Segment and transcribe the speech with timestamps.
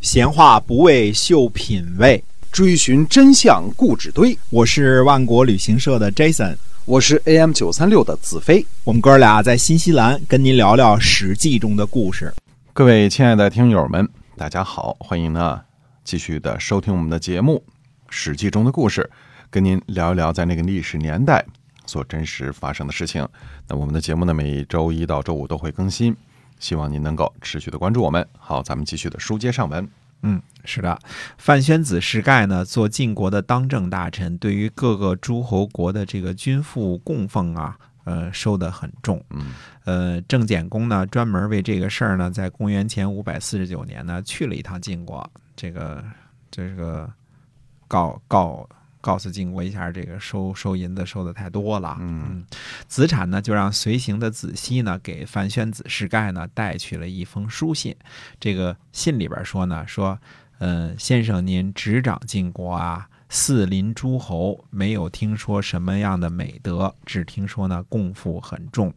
[0.00, 4.36] 闲话不为秀品味，追寻真相固执堆。
[4.48, 8.64] 我是万国旅行社的 Jason，我是 AM 九三六的子飞。
[8.82, 12.32] 我们哥俩在新西兰跟您聊聊《史记》中的故事。
[12.72, 14.08] 各位亲爱的听友们，
[14.38, 15.60] 大家好，欢迎呢
[16.02, 17.62] 继续的收听我们的节目
[18.08, 19.10] 《史记》中的故事，
[19.50, 21.44] 跟您聊一聊在那个历史年代
[21.84, 23.28] 所真实发生的事情。
[23.68, 26.16] 那我们的节目呢，每周一到周五都会更新，
[26.60, 28.24] 希望您能够持续的关注我们。
[28.38, 29.88] 好，咱们继续的书接上文。
[30.22, 30.98] 嗯，是的，
[31.38, 39.24] 范宣子世盖呢，做晋国的当政大臣，对于各个诸侯国的这个君父供奉啊，呃，收得很重。
[39.30, 46.04] 嗯，呃，郑简公呢，专门为这个事儿呢，在公元前五百四十九年呢，去了一趟晋国，这个
[46.50, 47.10] 这个
[47.88, 48.68] 告告
[49.00, 51.96] 告诉晋国一下，这个收收银子收的太多了。
[52.00, 52.44] 嗯，
[52.86, 57.94] 子产呢，就让随行的子西呢，给范宣子世盖呢带去了一封书信。
[58.38, 60.18] 这个信里边说呢，说，
[60.58, 68.92] 呃，先生您执掌晋国啊，四邻诸侯，没有听说什么样的美德，只听说呢共赋很重。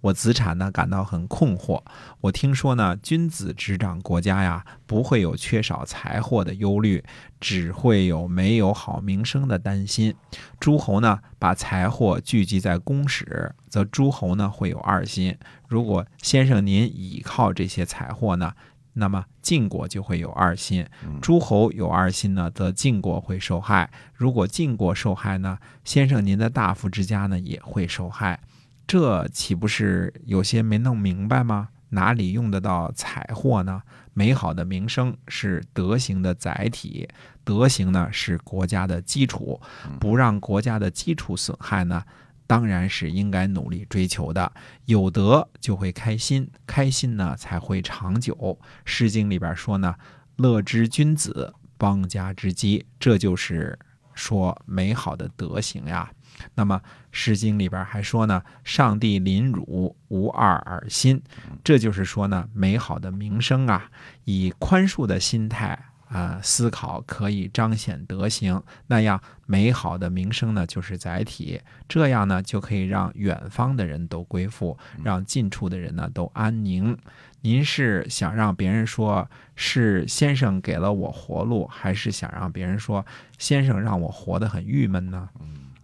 [0.00, 1.80] 我子产呢感到很困惑。
[2.20, 7.04] 我听说呢，君子执掌国家呀，不会有缺少财货的忧虑，
[7.38, 10.12] 只会有没有好名声的担心。
[10.58, 15.38] 诸侯呢，把财货聚集在公室，则诸侯呢会有二心。
[15.68, 18.52] 如果先生您倚靠这些财货呢，
[18.98, 20.84] 那么晋国就会有二心。
[21.20, 23.90] 诸侯有二心呢，则晋国会受害。
[24.14, 28.40] 如果晋国受害呢，先生您的大夫之家呢也会受害。
[28.86, 31.68] 这岂不是有些没弄明白吗？
[31.90, 33.82] 哪里用得到财货呢？
[34.12, 37.06] 美好的名声是德行的载体，
[37.44, 39.60] 德行呢是国家的基础，
[40.00, 42.02] 不让国家的基础损害呢，
[42.46, 44.52] 当然是应该努力追求的。
[44.84, 48.34] 有德就会开心，开心呢才会长久。
[48.84, 49.94] 《诗经》里边说呢
[50.36, 53.78] ：“乐之君子，邦家之基。”这就是
[54.14, 56.10] 说美好的德行呀。
[56.54, 56.78] 那么
[57.10, 61.22] 《诗经》里边还说呢：“上帝临汝，无二而心。”
[61.64, 63.90] 这就是说呢，美好的名声啊，
[64.24, 68.62] 以宽恕的心态啊思考，可以彰显德行。
[68.86, 76.96] 那样美好的名声呢，就是载体，这样呢，就可以让远方的人都归附，让近处的人呢都安宁。
[77.42, 83.04] 您是想让别人说是先生给了我活路，还是想让别人说
[83.38, 85.28] 先生让我活得很郁闷呢？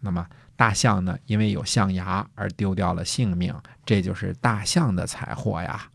[0.01, 3.55] 那么大象呢，因为有象牙而丢掉了性命，
[3.87, 5.89] 这就是大象的财货呀。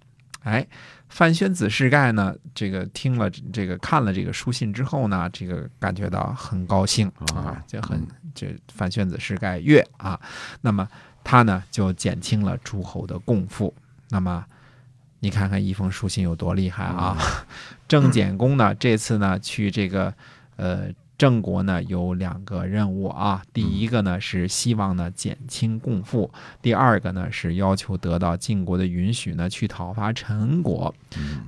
[0.47, 0.65] 哎，
[1.09, 10.17] 范宣子世盖呢，这个听了这个看了这个书信之后呢，这个感觉到很高兴啊，就很这范宣子世盖悦啊。
[10.61, 10.87] 那么
[11.23, 13.73] 他呢，就减轻了诸侯的共赋。
[14.09, 14.45] 那么
[15.19, 17.17] 你看看一封书信有多厉害啊！
[17.89, 20.13] 郑简公呢，这次呢去这个
[20.55, 20.89] 呃。
[21.17, 30.93] 郑国呢有两个任务啊，第一个呢是希望呢减轻共赋，第二个呢是要求得到晋国的允许呢去讨伐陈国。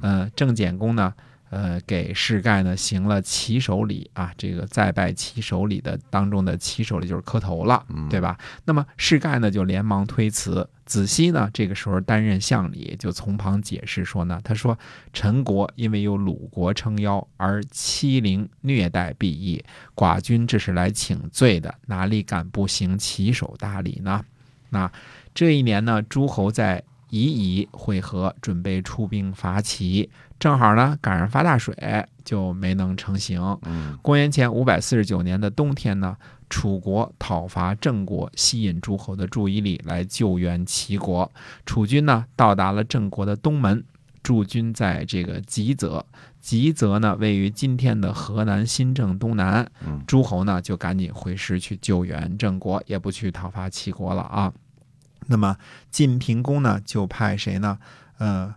[0.02, 1.14] 呃，郑简公呢，
[1.50, 8.38] 呃，给世盖呢行了起手礼啊，这个再拜起手礼的当中的起手礼就是磕头了，对吧？
[8.66, 10.70] 那么世盖呢就连忙推辞。
[10.86, 14.78] 子西呢，这个时候担任相礼，就从旁解释说呢，他说
[15.14, 19.64] 陈国因为有鲁国撑腰而欺凌虐待鄙夷，
[19.96, 24.26] 寡君这是来请罪的，哪里敢不行起手大礼呢？
[24.72, 24.92] 那
[25.36, 30.10] 这一年呢，诸侯在夷夷会合，准备出兵伐齐，
[30.40, 31.76] 正好呢赶上发大水，
[32.24, 33.60] 就没能成行。
[34.02, 36.18] 公元前五百四十九年的冬天呢。
[36.52, 41.32] 楚国讨伐郑国，吸引诸侯的注意力，来救援齐国。
[41.64, 43.84] 楚军呢，到达了郑国的东门，
[44.24, 46.04] 驻军在这个吉泽。
[46.42, 49.70] 吉泽呢，位于今天的河南新郑东南。
[50.08, 54.52] 诸侯呢，就赶紧回师去救援郑国，也不去讨伐齐国了啊。
[55.32, 55.56] 那么
[55.92, 57.78] 晋平公呢，就派谁呢？
[58.18, 58.54] 呃，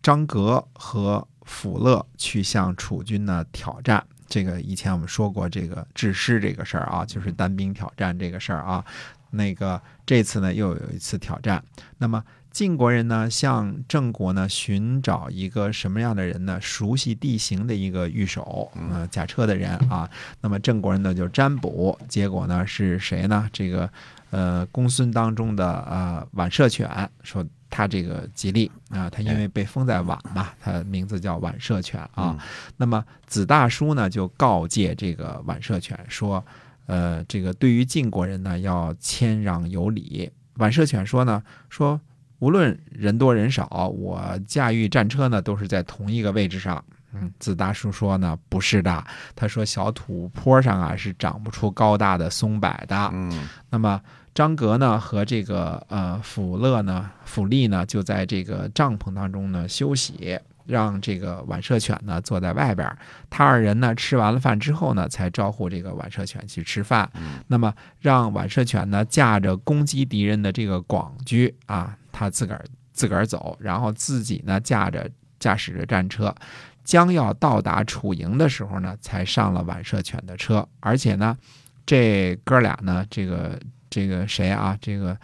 [0.00, 4.06] 张格和辅乐去向楚军呢挑战。
[4.28, 8.84] 这个以前我们说过，这个制师这个事儿啊，就是单兵挑战这个事儿啊。
[9.32, 11.62] 那个这次呢，又有一次挑战。
[11.98, 16.58] 那么晋国人呢，向郑国呢寻找一个什么样的人呢？
[16.60, 20.08] 熟悉地形的一个御手，呃，驾车的人啊。
[20.40, 23.48] 那么郑国人呢就占卜，结果呢是谁呢？
[23.52, 23.90] 这个
[24.30, 26.88] 呃公孙当中的呃宛射犬
[27.22, 27.44] 说。
[27.72, 32.36] 他这个吉利啊，他因为被封在宛嘛，他名字叫宛射犬啊。
[32.76, 36.44] 那么子大叔呢，就告诫这个宛射犬说
[36.86, 42.00] ：“呃，这个对于晋国人呢，要谦让有礼。”宛射犬说呢：“说
[42.40, 46.84] 无论人多人少，我驾驭战车呢，都是在同一个位置上。
[47.12, 49.04] 嗯，子大叔说呢，不是的。
[49.34, 53.10] 他说小土坡上啊是长不出高大的松柏的。
[53.12, 54.00] 嗯那么
[54.32, 62.88] 张格呢和这个呃辅乐呢辅利呢就在这个帐篷当中呢休息，让这个晚射犬呢坐在外边。
[63.28, 67.10] 他二人呢吃完了饭之后呢，才招呼这个晚射犬去吃饭。
[67.16, 72.62] 嗯那么让晚射犬呢驾着攻击敌人的这个广驹啊，他自个儿
[72.92, 76.34] 自个儿走，然后自己呢驾着驾驶着战车。
[76.82, 81.36] 将要到达楚营的时候呢，才上了晚射犬的车，而且呢，
[81.86, 83.58] 这哥俩呢，这个
[83.88, 85.16] 这个谁啊，这个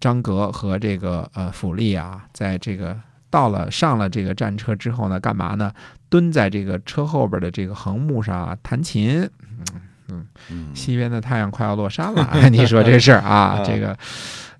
[0.00, 2.98] 张格和这个呃府利啊，在这个
[3.28, 5.72] 到了上了这个战车之后呢，干嘛呢？
[6.08, 9.28] 蹲在这个车后边的这个横木上啊，弹琴。
[10.50, 13.56] 嗯西边的太阳快要落山了， 你说这事儿啊？
[13.58, 13.96] 嗯这个，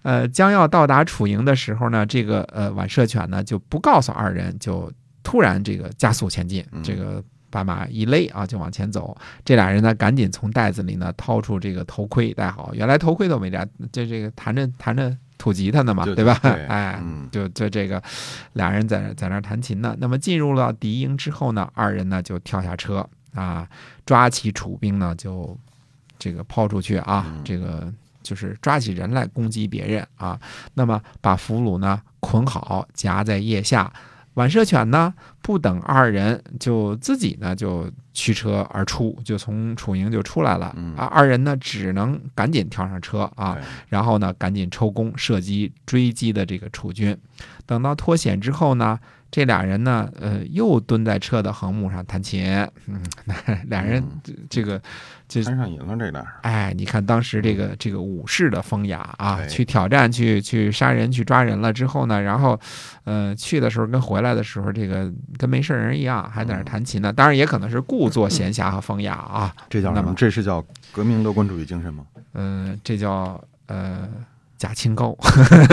[0.02, 4.90] 呃，将要到达楚营的时候呢，这个呃晚射犬呢就不告诉二人，就
[5.22, 9.16] 突然这个加速前进，嗯这个把马一勒啊，就往前走。
[9.44, 16.38] 这俩人呢，赶紧从袋子里呢掏出这个头盔戴好，原来头盔都没戴，这这个弹着弹着土吉他呢嘛，对对吧？
[16.43, 18.02] 对哎，嗯就就这个
[18.54, 19.94] 俩人在那在那儿弹琴呢。
[19.99, 23.69] 那么进入了敌营之后呢，二人呢就跳下车啊，
[24.06, 25.56] 抓起楚兵呢就
[26.19, 27.93] 这个抛出去啊，嗯这个
[28.23, 30.38] 就是抓起人来攻击别人啊。
[30.75, 33.93] 那么把俘虏呢捆好，夹在腋下。
[34.34, 35.12] 晚射犬呢，
[35.43, 40.73] 不等二人，就自己呢就驱车而出，就从楚营就出来了。
[40.75, 47.14] 嗯啊，二人呢只能赶紧跳上车啊，哎然后呢，赶紧抽弓射击追击的这个楚军。
[47.67, 48.99] 等到脱险之后呢，
[49.31, 52.44] 这俩人呢，呃，又蹲在车的横木上弹琴。
[52.87, 53.03] 嗯，
[53.67, 54.81] 俩人这这个，
[55.29, 56.25] 这摊上瘾了这俩。
[56.43, 62.59] 哎，你看当时这个这个武士的风雅啊，哎去挑战、去去杀人、去抓人了之后呢，然后，
[63.05, 67.12] 呃，去的时候跟回来的时候，这个跟没事人一样，还在那弹琴呢。
[67.12, 69.55] 当然，也可能是故作闲暇和风雅啊。
[69.71, 70.62] 这叫什么这是叫
[70.93, 72.05] 革命乐观主义精神吗？
[72.35, 74.09] 嗯、这叫呃
[74.62, 75.12] 假清高，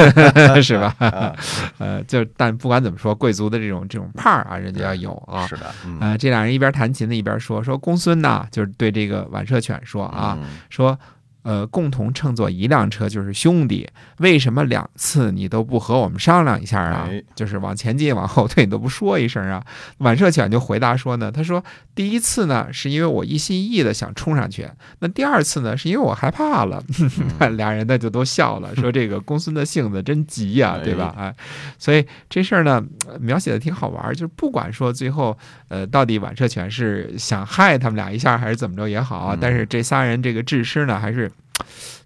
[0.63, 0.95] 是吧？
[0.97, 1.35] 啊
[1.77, 5.45] 呃，就但不管怎么说，贵族的这种这种派儿啊，人家要有啊。
[5.45, 10.97] 是的，嗯呃，这俩人一边弹琴呢，一边说说公孙呐，就是对这个晚射犬说啊，嗯说
[11.41, 13.87] 呃，共同乘坐一辆车就是兄弟，
[14.17, 17.07] 为什么两次你都不和我们商量一下啊？
[17.09, 19.63] 哎就是往前进往后退你都不说一声啊？
[19.99, 21.63] 晚射犬就回答说呢，他说
[21.95, 24.67] 第一次呢是因为我一心一意的想冲上去，
[24.99, 26.83] 那第二次呢是因为我害怕了。
[27.55, 31.15] 俩人呢就都笑了， 说这个公孙的性子真急呀、哎对吧？
[31.17, 31.33] 哎，
[31.77, 35.37] 所以这事儿呢呃描写的挺好玩儿，就是不管说最后
[35.67, 41.28] 呃到底晚射犬是想害他们俩一下还是怎么着也好但是这仨人这个制师呢还是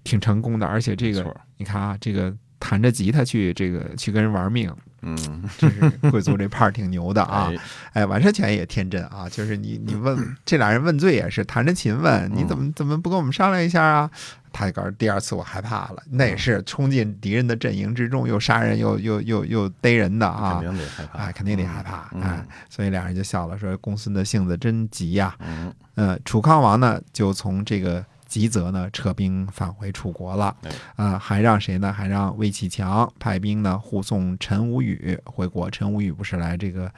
[0.04, 5.44] 挺成功的，而且这个你看啊，这个弹着吉他去这个去跟人玩命，嗯。
[5.57, 7.51] 这是贵族这派儿挺牛的啊。
[7.51, 7.57] 哎。
[7.94, 14.10] 哎，晚射犬也天真啊，就是你你问 这俩人问罪也是弹着琴问，你怎么怎么不跟我们商量一下啊？
[14.56, 25.74] 他就告诉第二次我害怕了，那也是冲进敌人的阵营之中，又杀人又又又又逮人的啊肯，定得害怕，哎，肯定得害怕，嗯哎，所以俩人就笑了，说公孙的性子真急呀、嗯。
[25.95, 30.71] 呃，楚康王呢，就从这个吉泽呢撤兵返回楚国了哎。
[30.95, 31.94] 啊、还让谁呢？
[31.94, 35.69] 还让魏启强派兵呢护送陈无宇回国。
[35.69, 36.91] 陈无宇不是来这个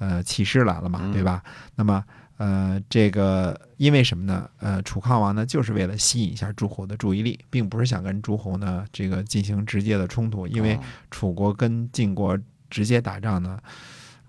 [0.00, 1.44] 呃起事来了嘛，嗯对吧？
[1.76, 2.04] 那么
[2.38, 4.50] 呃，这个因为什么呢？
[4.58, 10.80] 呃，楚康王呢，就是为了吸引一下诸侯的注意力，并不是想跟诸侯呢这个进行直接的冲突，因为哦
[11.12, 12.36] 楚国跟晋国
[12.68, 13.60] 直接打仗呢。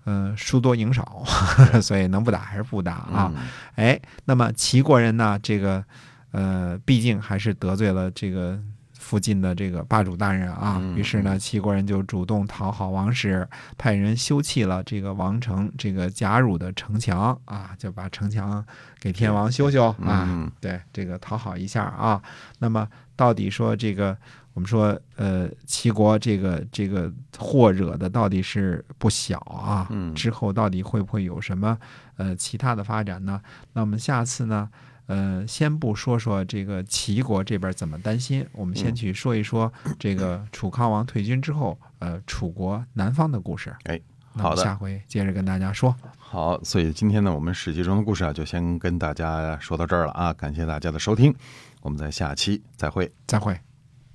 [0.04, 1.22] 呃，输多赢少，
[1.80, 3.32] 所以能不打还是不打啊。
[3.36, 3.42] 嗯
[3.76, 5.84] 哎，那么齐国人呢，这个
[6.32, 8.58] 呃，毕竟还是得罪了这个
[8.92, 13.46] 附近的这个霸主大人啊，嗯于是呢，齐国人就主动讨好王室，
[13.76, 18.64] 派人修葺了这个王城这个贾汝的城墙啊，就把城墙
[19.00, 22.22] 给天王修修啊，嗯对，这个讨好一下啊。
[22.58, 24.16] 那么到底说这个，
[24.54, 31.76] 我们说呃，齐国这个这个祸惹的到底是不小啊，嗯之后到底会不会有什么
[32.16, 33.40] 呃其他的发展呢？
[33.72, 34.70] 那我们下次呢？
[35.06, 43.74] 呃，先不说说这个齐国这边怎么担心，我们先嗯去说一说这个楚康王退军之后，呃，楚国南方的故事。
[43.84, 44.00] 哎，
[44.34, 45.94] 好的下回接着跟大家说。
[46.16, 51.34] 好，所以今天呢，我们史记中的故事啊，就先跟大家说到这儿了啊，感谢大家的收听，
[51.82, 53.12] 我们在下期再会。
[53.26, 53.58] 再会。